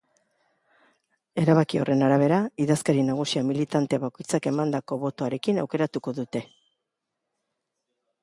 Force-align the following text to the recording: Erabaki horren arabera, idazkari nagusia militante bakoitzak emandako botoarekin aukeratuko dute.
Erabaki 1.41 1.81
horren 1.81 1.99
arabera, 2.05 2.39
idazkari 2.63 3.03
nagusia 3.09 3.43
militante 3.51 3.99
bakoitzak 4.05 4.49
emandako 4.53 4.99
botoarekin 5.05 5.61
aukeratuko 5.65 6.15
dute. 6.21 6.43